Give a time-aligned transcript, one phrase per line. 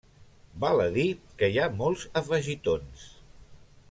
[0.63, 1.05] Val a dir
[1.41, 3.05] que hi ha molts afegitons.